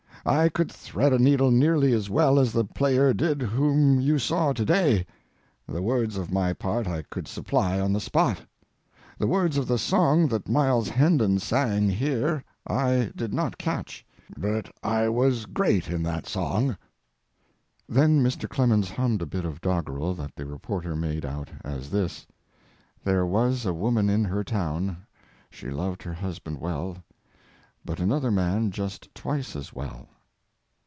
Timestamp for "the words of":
5.67-6.31, 9.17-9.67